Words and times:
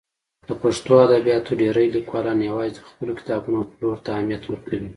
د 0.47 0.49
پښتو 0.61 0.91
ادبیاتو 1.05 1.51
ډېری 1.61 1.85
لیکوالان 1.95 2.39
یوازې 2.49 2.73
د 2.75 2.79
خپلو 2.89 3.11
کتابونو 3.19 3.59
پلور 3.73 3.97
ته 4.05 4.09
اهمیت 4.15 4.43
ورکوي. 4.45 4.89